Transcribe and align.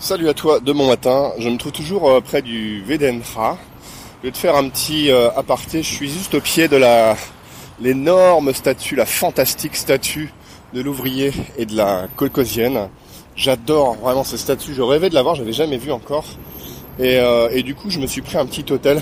Salut 0.00 0.28
à 0.28 0.34
toi 0.34 0.60
de 0.60 0.72
bon 0.72 0.86
matin, 0.86 1.32
je 1.40 1.48
me 1.48 1.56
trouve 1.56 1.72
toujours 1.72 2.08
euh, 2.08 2.20
près 2.20 2.40
du 2.40 2.84
Vedenra. 2.84 3.58
Je 4.22 4.28
vais 4.28 4.32
te 4.32 4.38
faire 4.38 4.54
un 4.54 4.68
petit 4.68 5.10
euh, 5.10 5.28
aparté, 5.32 5.82
je 5.82 5.92
suis 5.92 6.08
juste 6.08 6.34
au 6.34 6.40
pied 6.40 6.68
de 6.68 6.76
la 6.76 7.16
l'énorme 7.80 8.52
statue, 8.52 8.94
la 8.94 9.06
fantastique 9.06 9.74
statue 9.74 10.32
de 10.72 10.82
l'ouvrier 10.82 11.32
et 11.56 11.66
de 11.66 11.76
la 11.76 12.06
colcosienne. 12.14 12.88
J'adore 13.34 13.96
vraiment 13.96 14.22
cette 14.22 14.38
statue, 14.38 14.72
je 14.72 14.82
rêvais 14.82 15.10
de 15.10 15.16
la 15.16 15.22
voir, 15.24 15.34
je 15.34 15.40
l'avais 15.40 15.52
jamais 15.52 15.78
vue 15.78 15.90
encore. 15.90 16.26
Et, 17.00 17.16
euh, 17.18 17.48
et 17.50 17.64
du 17.64 17.74
coup 17.74 17.90
je 17.90 17.98
me 17.98 18.06
suis 18.06 18.22
pris 18.22 18.36
un 18.38 18.46
petit 18.46 18.72
hôtel 18.72 19.00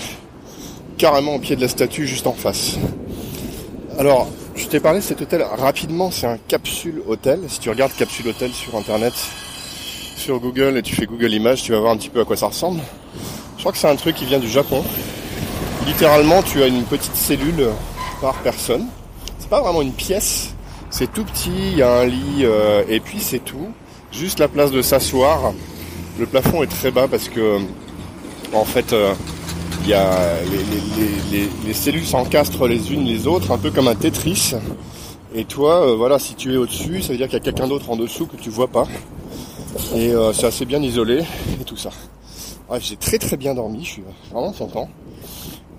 carrément 0.97 1.35
au 1.35 1.39
pied 1.39 1.55
de 1.55 1.61
la 1.61 1.67
statue 1.67 2.07
juste 2.07 2.25
en 2.25 2.33
face. 2.33 2.75
Alors, 3.99 4.27
je 4.55 4.65
t'ai 4.65 4.79
parlé 4.79 4.97
de 4.97 5.03
cet 5.03 5.21
hôtel 5.21 5.43
rapidement, 5.43 6.09
c'est 6.09 6.25
un 6.25 6.39
capsule 6.47 7.03
hôtel. 7.07 7.41
Si 7.49 7.59
tu 7.59 7.69
regardes 7.69 7.93
capsule 7.93 8.29
hôtel 8.29 8.51
sur 8.51 8.75
internet, 8.75 9.13
sur 10.17 10.39
Google 10.39 10.77
et 10.77 10.81
tu 10.81 10.95
fais 10.95 11.05
Google 11.05 11.31
Images, 11.33 11.63
tu 11.63 11.71
vas 11.71 11.79
voir 11.79 11.93
un 11.93 11.97
petit 11.97 12.09
peu 12.09 12.21
à 12.21 12.25
quoi 12.25 12.35
ça 12.35 12.47
ressemble. 12.47 12.81
Je 13.55 13.61
crois 13.61 13.71
que 13.71 13.77
c'est 13.77 13.89
un 13.89 13.95
truc 13.95 14.15
qui 14.15 14.25
vient 14.25 14.39
du 14.39 14.49
Japon. 14.49 14.83
Littéralement, 15.85 16.41
tu 16.43 16.61
as 16.63 16.67
une 16.67 16.83
petite 16.83 17.15
cellule 17.15 17.69
par 18.19 18.35
personne. 18.41 18.87
C'est 19.39 19.49
pas 19.49 19.61
vraiment 19.61 19.81
une 19.81 19.93
pièce, 19.93 20.53
c'est 20.89 21.11
tout 21.13 21.23
petit, 21.23 21.71
il 21.71 21.77
y 21.77 21.81
a 21.81 21.99
un 21.99 22.05
lit 22.05 22.41
euh, 22.41 22.83
et 22.89 22.99
puis 22.99 23.19
c'est 23.19 23.39
tout. 23.39 23.69
Juste 24.11 24.39
la 24.39 24.47
place 24.47 24.71
de 24.71 24.81
s'asseoir. 24.81 25.53
Le 26.19 26.25
plafond 26.25 26.63
est 26.63 26.67
très 26.67 26.91
bas 26.91 27.07
parce 27.07 27.29
que 27.29 27.59
en 28.53 28.65
fait 28.65 28.93
euh, 28.93 29.13
y 29.85 29.93
a 29.93 30.17
les 31.65 31.73
cellules 31.73 32.05
s'encastrent 32.05 32.67
les 32.67 32.91
unes 32.91 33.05
les 33.05 33.27
autres, 33.27 33.51
un 33.51 33.57
peu 33.57 33.71
comme 33.71 33.87
un 33.87 33.95
Tetris. 33.95 34.55
Et 35.35 35.43
toi, 35.43 35.85
euh, 35.85 35.95
voilà, 35.95 36.19
si 36.19 36.35
tu 36.35 36.53
es 36.53 36.57
au-dessus, 36.57 37.01
ça 37.01 37.09
veut 37.11 37.17
dire 37.17 37.27
qu'il 37.27 37.37
y 37.37 37.41
a 37.41 37.43
quelqu'un 37.43 37.67
d'autre 37.67 37.89
en 37.89 37.95
dessous 37.95 38.25
que 38.25 38.37
tu 38.37 38.49
vois 38.49 38.67
pas. 38.67 38.87
Et 39.95 40.09
euh, 40.09 40.33
c'est 40.33 40.47
assez 40.47 40.65
bien 40.65 40.81
isolé 40.81 41.23
et 41.59 41.63
tout 41.63 41.77
ça. 41.77 41.89
Bref, 42.67 42.83
j'ai 42.83 42.97
très 42.97 43.17
très 43.17 43.37
bien 43.37 43.53
dormi, 43.53 43.83
je 43.83 43.91
suis 43.91 44.03
vraiment 44.31 44.51
content. 44.51 44.89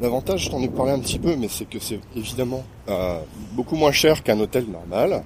L'avantage, 0.00 0.44
je 0.44 0.50
t'en 0.50 0.62
ai 0.62 0.68
parlé 0.68 0.92
un 0.92 1.00
petit 1.00 1.18
peu, 1.18 1.36
mais 1.36 1.48
c'est 1.48 1.68
que 1.68 1.78
c'est 1.78 2.00
évidemment 2.14 2.64
euh, 2.88 3.20
beaucoup 3.52 3.74
moins 3.74 3.92
cher 3.92 4.22
qu'un 4.22 4.38
hôtel 4.38 4.66
normal. 4.66 5.24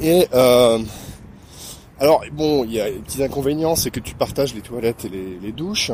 Et 0.00 0.26
euh, 0.32 0.78
alors 1.98 2.22
bon, 2.32 2.64
il 2.64 2.72
y 2.72 2.80
a 2.80 2.90
des 2.90 2.98
petits 2.98 3.22
inconvénients, 3.22 3.74
c'est 3.74 3.90
que 3.90 4.00
tu 4.00 4.14
partages 4.14 4.54
les 4.54 4.60
toilettes 4.60 5.04
et 5.04 5.38
les, 5.42 5.52
douches, 5.52 5.90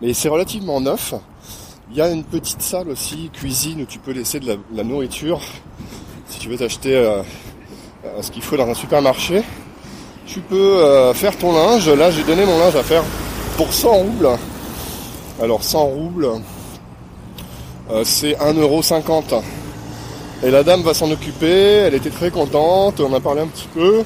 mais 0.00 0.14
c'est 0.14 0.28
relativement 0.28 0.80
neuf. 0.80 1.14
Il 1.90 1.96
y 1.96 2.00
a 2.00 2.10
une 2.10 2.24
petite 2.24 2.62
salle 2.62 2.88
aussi, 2.88 3.30
cuisine, 3.32 3.82
où 3.82 3.86
tu 3.86 3.98
peux 3.98 4.12
laisser 4.12 4.40
de 4.40 4.46
la, 4.46 4.54
la 4.72 4.84
nourriture 4.84 5.40
si 6.28 6.38
tu 6.38 6.48
veux 6.48 6.58
t'acheter 6.58 6.94
euh, 6.94 7.22
ce 8.20 8.30
qu'il 8.30 8.42
faut 8.42 8.56
dans 8.56 8.68
un 8.68 8.74
supermarché 8.74 9.42
tu 10.28 10.40
peux 10.40 10.84
euh, 10.84 11.14
faire 11.14 11.36
ton 11.36 11.52
linge. 11.52 11.88
Là, 11.88 12.10
j'ai 12.10 12.22
donné 12.22 12.44
mon 12.44 12.58
linge 12.58 12.76
à 12.76 12.82
faire 12.82 13.02
pour 13.56 13.72
100 13.72 13.90
roubles. 13.90 14.28
Alors 15.42 15.62
100 15.62 15.84
roubles, 15.84 16.28
euh, 17.90 18.02
c'est 18.04 18.34
1,50€. 18.34 19.42
Et 20.42 20.50
la 20.50 20.62
dame 20.62 20.82
va 20.82 20.94
s'en 20.94 21.10
occuper, 21.10 21.84
elle 21.86 21.94
était 21.94 22.10
très 22.10 22.30
contente, 22.30 23.00
on 23.00 23.12
a 23.12 23.20
parlé 23.20 23.40
un 23.40 23.46
petit 23.46 23.68
peu. 23.74 24.02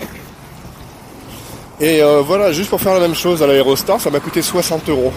Et 1.81 2.03
euh, 2.03 2.23
voilà, 2.23 2.53
juste 2.53 2.71
pour 2.71 2.81
faire 2.81 2.95
la 2.95 3.01
même 3.01 3.15
chose 3.15 3.43
à 3.43 3.47
l'aérostar, 3.47 4.01
ça 4.01 4.11
m'a 4.11 4.21
coûté 4.21 4.41
60 4.41 4.89
euros. 4.89 5.13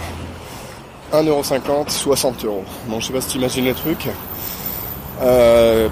1,50€, 1.14 1.90
60 1.90 2.45
euros. 2.45 2.64
Bon, 2.88 3.00
je 3.00 3.08
sais 3.08 3.14
pas 3.14 3.22
si 3.22 3.30
tu 3.30 3.38
imagines 3.38 3.66
le 3.66 3.73
truc. 3.73 4.08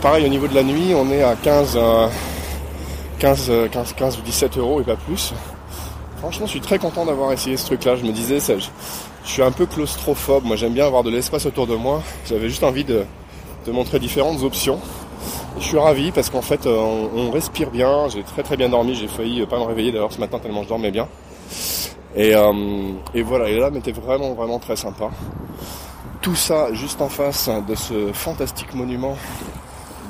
pareil, 0.02 0.26
au 0.26 0.30
niveau 0.30 0.48
de 0.48 0.56
la 0.56 0.64
nuit, 0.64 0.94
on 0.96 1.10
est 1.12 1.22
à 1.22 1.36
15, 1.36 1.78
15, 3.24 3.70
15, 3.72 3.94
15 3.94 4.18
ou 4.18 4.22
17 4.22 4.58
euros 4.58 4.82
et 4.82 4.84
pas 4.84 4.98
plus. 4.98 5.34
Franchement, 6.18 6.46
je 6.46 6.52
suis 6.52 6.60
très 6.60 6.78
content 6.78 7.06
d'avoir 7.06 7.32
essayé 7.32 7.56
ce 7.56 7.68
truc-là. 7.68 7.96
Je 7.96 8.04
me 8.04 8.12
disais, 8.12 8.40
je, 8.42 8.68
suis 9.24 9.42
un 9.42 9.54
peu 9.54 9.66
claustrophobe. 9.66 10.44
Moi, 10.44 10.58
j'aime 10.58 10.74
bien 10.74 10.86
avoir 10.86 11.04
de 11.04 11.10
l'espace 11.10 11.46
autour 11.46 11.66
de 11.66 11.76
moi. 11.76 12.04
J'avais 12.26 12.50
juste 12.50 12.66
envie 12.66 12.84
de, 12.84 13.06
montrer 13.72 14.00
différentes 14.00 14.44
options. 14.44 14.78
je 15.58 15.64
suis 15.64 15.78
ravi 15.78 16.12
parce 16.12 16.30
qu'en 16.30 16.42
fait, 16.42 16.66
euh, 16.66 17.08
on, 17.16 17.32
respire 17.32 17.72
bien. 17.72 18.10
J'ai 18.10 18.24
très 18.24 18.44
très 18.44 18.58
bien 18.58 18.68
dormi. 18.68 18.94
J'ai 18.94 19.08
failli 19.08 19.40
euh, 19.40 19.46
pas 19.46 19.58
me 19.58 19.64
réveiller 19.64 19.94
d'ailleurs 19.94 20.12
ce 20.12 20.20
matin 20.20 20.40
tellement 20.40 20.64
je 20.64 20.68
dormais 20.68 20.92
bien. 20.92 21.08
Et, 22.18 22.36
euh, 22.36 22.52
et 23.14 23.22
voilà. 23.22 23.48
Et 23.48 23.58
là, 23.58 23.72
était 23.74 23.94
vraiment 23.94 24.34
vraiment 24.34 24.60
très 24.60 24.76
sympa. 24.76 25.12
Tout 26.20 26.36
ça 26.36 26.74
juste 26.74 27.02
en 27.02 27.08
face 27.08 27.50
de 27.70 27.76
ce 27.76 28.12
fantastique 28.12 28.74
monument 28.74 29.16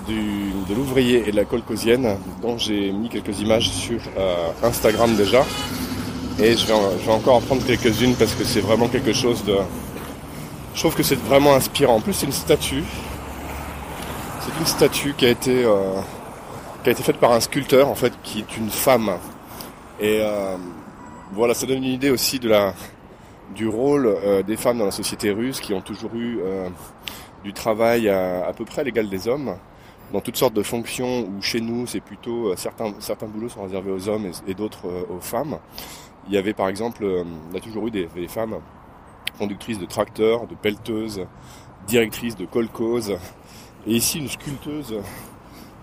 de 0.07 0.73
l'ouvrier 0.73 1.27
et 1.27 1.31
de 1.31 1.35
la 1.35 1.45
colcosienne, 1.45 2.17
dont 2.41 2.57
j'ai 2.57 2.91
mis 2.91 3.09
quelques 3.09 3.39
images 3.39 3.69
sur 3.69 3.99
euh, 4.17 4.49
Instagram 4.63 5.15
déjà. 5.15 5.43
Et 6.39 6.57
je 6.57 6.65
vais, 6.65 7.11
encore 7.11 7.35
en 7.35 7.41
prendre 7.41 7.63
quelques-unes 7.65 8.15
parce 8.15 8.33
que 8.33 8.43
c'est 8.43 8.61
vraiment 8.61 8.87
quelque 8.87 9.13
chose 9.13 9.43
de... 9.43 9.55
Je 10.73 10.79
trouve 10.79 10.95
que 10.95 11.03
c'est 11.03 11.19
vraiment 11.19 11.53
inspirant. 11.53 11.95
En 11.95 12.01
plus, 12.01 12.13
c'est 12.13 12.25
une 12.25 12.31
statue. 12.31 12.83
C'est 14.41 14.59
une 14.59 14.65
statue 14.65 15.13
qui 15.15 15.25
a 15.25 15.29
été 15.29 15.63
euh, 15.63 16.01
qui 16.83 16.89
a 16.89 16.91
été 16.91 17.03
faite 17.03 17.17
par 17.17 17.31
un 17.31 17.39
sculpteur 17.39 17.87
en 17.87 17.95
fait, 17.95 18.11
qui 18.23 18.39
est 18.39 18.57
une 18.57 18.69
femme. 18.69 19.11
Et 20.01 20.19
euh, 20.21 20.57
voilà, 21.31 21.53
ça 21.53 21.65
donne 21.65 21.77
une 21.77 21.93
idée 21.93 22.09
aussi 22.09 22.39
de 22.39 22.49
la 22.49 22.73
du 23.55 23.67
rôle 23.67 24.17
des 24.47 24.57
femmes 24.57 24.79
dans 24.79 24.85
la 24.85 24.91
société 24.91 25.29
russe 25.29 25.59
qui 25.59 25.75
ont 25.75 25.81
toujours 25.81 26.15
eu 26.15 26.39
du 27.43 27.53
travail 27.53 28.09
à, 28.09 28.47
à 28.47 28.53
peu 28.53 28.65
près 28.65 28.83
l'égal 28.83 29.07
des 29.09 29.27
hommes 29.27 29.55
dans 30.11 30.21
toutes 30.21 30.37
sortes 30.37 30.53
de 30.53 30.63
fonctions 30.63 31.27
où 31.27 31.41
chez 31.41 31.61
nous 31.61 31.87
c'est 31.87 31.99
plutôt 31.99 32.51
euh, 32.51 32.55
certains 32.55 32.93
certains 32.99 33.27
boulots 33.27 33.49
sont 33.49 33.63
réservés 33.63 33.91
aux 33.91 34.09
hommes 34.09 34.31
et, 34.47 34.53
d'autres 34.53 34.87
euh, 34.87 35.05
aux 35.09 35.19
femmes. 35.19 35.57
Il 36.27 36.33
y 36.33 36.37
avait 36.37 36.53
par 36.53 36.69
exemple, 36.69 37.03
euh, 37.03 37.23
on 37.51 37.55
a 37.55 37.59
toujours 37.59 37.87
eu 37.87 37.91
des, 37.91 38.07
femmes 38.27 38.57
conductrices 39.37 39.79
de 39.79 39.85
tracteurs, 39.85 40.47
de 40.47 40.55
pelleteuses, 40.55 41.25
directrices 41.87 42.35
de 42.35 42.45
colcos, 42.45 43.09
et 43.87 43.95
ici 43.95 44.19
une 44.19 44.29
sculpteuse 44.29 44.95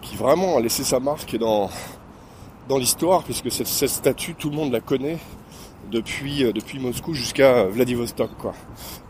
qui 0.01 0.17
vraiment 0.17 0.57
a 0.57 0.61
laissé 0.61 0.85
sa 0.85 1.01
marque 1.01 1.37
dans 1.37 1.71
dans 2.69 2.79
l'histoire 2.79 3.25
puisque 3.25 3.51
cette 3.51 3.67
statue 3.67 4.35
tout 4.35 4.51
le 4.51 4.57
monde 4.57 4.73
la 4.73 4.81
connaît 4.81 5.19
depuis, 5.91 6.45
depuis 6.53 6.79
Moscou 6.79 7.15
jusqu'à 7.15 7.65
Vladivostok. 7.65 8.31
Quoi. 8.39 8.55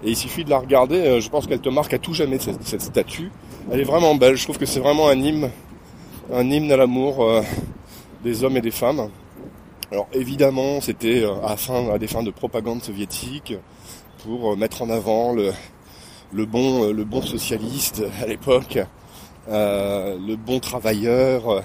Et 0.04 0.10
il 0.10 0.16
suffit 0.16 0.44
de 0.44 0.50
la 0.50 0.58
regarder, 0.58 1.20
je 1.20 1.28
pense 1.28 1.46
qu'elle 1.46 1.60
te 1.60 1.68
marque 1.68 1.92
à 1.94 1.98
tout 1.98 2.14
jamais 2.14 2.38
cette, 2.38 2.62
cette 2.62 2.82
statue. 2.82 3.30
Elle 3.70 3.80
est 3.80 3.84
vraiment 3.84 4.14
belle. 4.14 4.36
Je 4.36 4.44
trouve 4.44 4.58
que 4.58 4.66
c'est 4.66 4.80
vraiment 4.80 5.08
un 5.08 5.18
hymne, 5.18 5.50
un 6.32 6.48
hymne 6.50 6.72
à 6.72 6.76
l'amour 6.76 7.22
euh, 7.22 7.42
des 8.24 8.42
hommes 8.42 8.56
et 8.56 8.60
des 8.60 8.70
femmes. 8.70 9.10
Alors 9.92 10.08
évidemment, 10.12 10.80
c'était 10.80 11.22
euh, 11.22 11.34
à, 11.44 11.56
fin, 11.56 11.90
à 11.90 11.98
des 11.98 12.06
fins 12.06 12.22
de 12.22 12.30
propagande 12.30 12.82
soviétique 12.82 13.54
pour 14.24 14.52
euh, 14.52 14.56
mettre 14.56 14.82
en 14.82 14.90
avant 14.90 15.32
le, 15.32 15.52
le 16.32 16.46
bon, 16.46 16.90
le 16.90 17.04
bon 17.04 17.22
socialiste 17.22 18.02
à 18.22 18.26
l'époque, 18.26 18.78
le 19.48 20.36
bon 20.36 20.60
travailleur, 20.60 21.62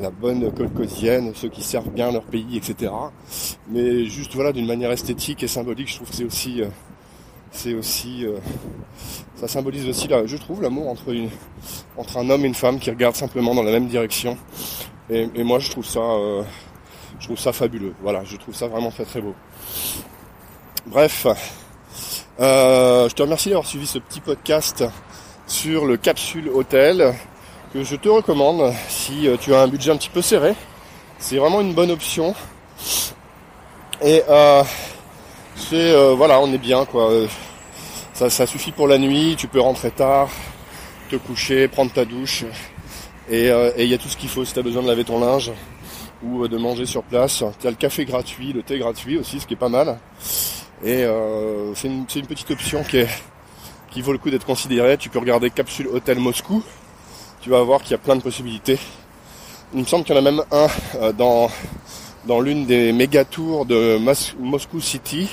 la 0.00 0.10
bonne 0.10 0.52
colcosienne, 0.52 1.32
ceux 1.34 1.48
qui 1.48 1.62
servent 1.62 1.90
bien 1.90 2.12
leur 2.12 2.24
pays, 2.24 2.56
etc. 2.56 2.92
Mais 3.68 4.04
juste 4.04 4.34
voilà, 4.34 4.52
d'une 4.52 4.66
manière 4.66 4.90
esthétique 4.90 5.42
et 5.42 5.48
symbolique, 5.48 5.88
je 5.88 5.96
trouve 5.96 6.10
que 6.10 6.16
c'est 6.16 6.24
aussi 6.24 6.62
c'est 7.56 7.74
aussi 7.74 8.24
euh, 8.24 8.38
ça 9.36 9.48
symbolise 9.48 9.88
aussi 9.88 10.08
là 10.08 10.26
je 10.26 10.36
trouve 10.36 10.62
l'amour 10.62 10.88
entre 10.88 11.10
une, 11.10 11.30
entre 11.96 12.18
un 12.18 12.28
homme 12.28 12.44
et 12.44 12.48
une 12.48 12.54
femme 12.54 12.78
qui 12.78 12.90
regardent 12.90 13.16
simplement 13.16 13.54
dans 13.54 13.62
la 13.62 13.72
même 13.72 13.88
direction. 13.88 14.36
Et, 15.08 15.26
moi 15.42 15.58
je 15.58 15.70
trouve 15.70 15.86
ça 15.86 16.00
euh, 16.00 16.42
je 17.18 17.26
trouve 17.26 17.38
ça 17.38 17.52
fabuleux. 17.52 17.94
Voilà 18.02 18.24
je 18.24 18.36
trouve 18.36 18.54
ça 18.54 18.68
vraiment 18.68 18.90
très 18.90 19.04
très 19.04 19.20
beau. 19.20 19.34
Bref 20.86 21.26
euh, 22.38 23.08
je 23.08 23.14
te 23.14 23.22
remercie 23.22 23.48
d'avoir 23.48 23.66
suivi 23.66 23.86
ce 23.86 23.98
petit 23.98 24.20
podcast 24.20 24.84
sur 25.46 25.86
le 25.86 25.96
capsule 25.96 26.48
hôtel 26.48 27.14
que 27.72 27.82
je 27.82 27.96
te 27.96 28.08
recommande 28.08 28.72
si 28.88 29.28
tu 29.40 29.54
as 29.54 29.60
un 29.60 29.68
budget 29.68 29.90
un 29.90 29.96
petit 29.96 30.10
peu 30.10 30.22
serré 30.22 30.54
c'est 31.18 31.36
vraiment 31.36 31.60
une 31.60 31.74
bonne 31.74 31.90
option 31.90 32.34
et 34.02 34.22
c'est 35.56 35.94
euh, 35.94 36.14
voilà, 36.14 36.40
on 36.40 36.52
est 36.52 36.58
bien 36.58 36.84
quoi. 36.84 37.10
Ça, 38.12 38.30
ça 38.30 38.46
suffit 38.46 38.72
pour 38.72 38.88
la 38.88 38.98
nuit, 38.98 39.34
tu 39.36 39.48
peux 39.48 39.60
rentrer 39.60 39.90
tard, 39.90 40.28
te 41.10 41.16
coucher, 41.16 41.68
prendre 41.68 41.92
ta 41.92 42.04
douche. 42.04 42.44
Et 43.28 43.50
euh, 43.50 43.72
il 43.76 43.86
y 43.86 43.94
a 43.94 43.98
tout 43.98 44.08
ce 44.08 44.16
qu'il 44.16 44.28
faut 44.28 44.44
si 44.44 44.52
tu 44.52 44.58
as 44.58 44.62
besoin 44.62 44.82
de 44.82 44.88
laver 44.88 45.04
ton 45.04 45.18
linge 45.18 45.50
ou 46.22 46.44
euh, 46.44 46.48
de 46.48 46.56
manger 46.56 46.86
sur 46.86 47.02
place. 47.02 47.42
Tu 47.60 47.66
as 47.66 47.70
le 47.70 47.76
café 47.76 48.04
gratuit, 48.04 48.52
le 48.52 48.62
thé 48.62 48.78
gratuit 48.78 49.18
aussi, 49.18 49.40
ce 49.40 49.46
qui 49.46 49.54
est 49.54 49.58
pas 49.58 49.68
mal. 49.68 49.98
Et 50.84 51.06
c'est 51.74 51.88
une, 51.88 52.04
une, 52.14 52.26
petite 52.26 52.50
option 52.50 52.84
qui, 52.84 52.98
est, 52.98 53.08
vaut 54.02 54.12
le 54.12 54.18
coup 54.18 54.30
d'être 54.30 54.46
considérée. 54.46 54.96
Tu 54.96 55.08
peux 55.08 55.18
regarder 55.18 55.50
Capsule 55.50 55.88
Hôtel 55.88 56.18
Moscou. 56.18 56.62
Tu 57.40 57.50
vas 57.50 57.62
voir 57.62 57.82
qu'il 57.82 57.92
y 57.92 57.94
a 57.94 57.98
plein 57.98 58.16
de 58.16 58.22
possibilités. 58.22 58.78
Il 59.74 59.80
me 59.80 59.84
semble 59.84 60.04
qu'il 60.04 60.14
y 60.14 60.18
en 60.18 60.24
a 60.24 60.30
même 60.30 60.42
un 60.50 61.12
dans 61.12 61.50
dans 62.26 62.40
l'une 62.40 62.66
des 62.66 62.92
méga 62.92 63.24
tours 63.24 63.66
de 63.66 63.98
Moscou 64.40 64.80
City, 64.80 65.30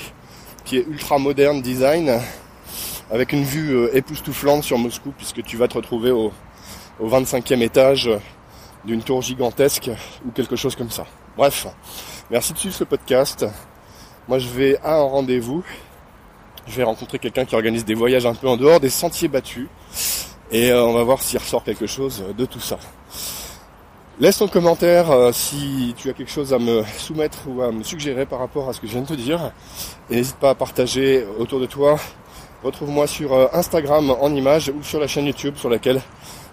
qui 0.64 0.76
est 0.76 0.86
ultra 0.86 1.18
moderne 1.18 1.60
design, 1.60 2.20
avec 3.10 3.32
une 3.32 3.42
vue 3.42 3.74
euh, 3.74 3.96
époustouflante 3.96 4.62
sur 4.62 4.78
Moscou, 4.78 5.12
puisque 5.16 5.42
tu 5.42 5.56
vas 5.56 5.66
te 5.66 5.74
retrouver 5.74 6.12
au, 6.12 6.32
au 7.00 7.08
25e 7.08 7.62
étage 7.62 8.08
d'une 8.84 9.02
tour 9.02 9.22
gigantesque 9.22 9.90
ou 10.24 10.30
quelque 10.30 10.54
chose 10.54 10.76
comme 10.76 10.90
ça. 10.90 11.04
Bref, 11.36 11.66
merci 12.30 12.52
de 12.52 12.58
suivre 12.58 12.74
ce 12.74 12.84
podcast 12.84 13.44
Moi, 14.28 14.38
je 14.38 14.48
vais 14.48 14.78
à 14.84 14.94
un 14.94 15.02
rendez-vous. 15.02 15.64
Je 16.66 16.76
vais 16.76 16.84
rencontrer 16.84 17.18
quelqu'un 17.18 17.44
qui 17.44 17.54
organise 17.54 17.84
des 17.84 17.94
voyages 17.94 18.26
un 18.26 18.34
peu 18.34 18.48
en 18.48 18.56
dehors 18.56 18.80
des 18.80 18.90
sentiers 18.90 19.28
battus. 19.28 19.68
Et 20.50 20.70
euh, 20.70 20.84
on 20.84 20.92
va 20.92 21.02
voir 21.02 21.20
s'il 21.20 21.38
ressort 21.38 21.64
quelque 21.64 21.86
chose 21.86 22.24
de 22.36 22.46
tout 22.46 22.60
ça. 22.60 22.78
Laisse 24.20 24.38
ton 24.38 24.46
commentaire 24.46 25.10
euh, 25.10 25.32
si 25.32 25.94
tu 25.96 26.08
as 26.08 26.12
quelque 26.12 26.30
chose 26.30 26.54
à 26.54 26.58
me 26.58 26.84
soumettre 26.98 27.38
ou 27.48 27.62
à 27.62 27.72
me 27.72 27.82
suggérer 27.82 28.26
par 28.26 28.38
rapport 28.38 28.68
à 28.68 28.72
ce 28.72 28.80
que 28.80 28.86
je 28.86 28.92
viens 28.92 29.02
de 29.02 29.08
te 29.08 29.14
dire. 29.14 29.52
Et 30.10 30.16
n'hésite 30.16 30.36
pas 30.36 30.50
à 30.50 30.54
partager 30.54 31.26
autour 31.38 31.60
de 31.60 31.66
toi. 31.66 31.98
Retrouve-moi 32.62 33.06
sur 33.06 33.32
euh, 33.32 33.46
Instagram 33.52 34.10
en 34.10 34.32
images 34.34 34.72
ou 34.74 34.82
sur 34.82 35.00
la 35.00 35.06
chaîne 35.06 35.26
YouTube 35.26 35.56
sur 35.56 35.68
laquelle 35.68 36.00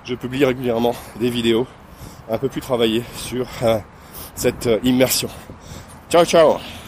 je 0.04 0.16
publie 0.16 0.44
régulièrement 0.44 0.96
des 1.20 1.30
vidéos 1.30 1.68
un 2.30 2.38
peu 2.38 2.50
plus 2.50 2.62
travaillées 2.62 3.04
sur 3.18 3.46
cette 4.36 4.68
immersion. 4.84 5.30
Ciao 6.10 6.26
ciao 6.26 6.81